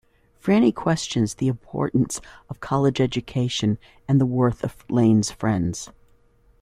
Franny 0.41 0.73
questions 0.73 1.35
the 1.35 1.47
importance 1.47 2.19
of 2.49 2.59
college 2.59 2.99
education 2.99 3.77
and 4.07 4.19
the 4.19 4.25
worth 4.25 4.63
of 4.63 4.83
Lane's 4.89 5.29
friends. 5.29 5.91